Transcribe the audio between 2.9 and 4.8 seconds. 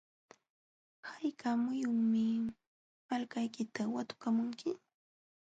malkaykita watukamunki?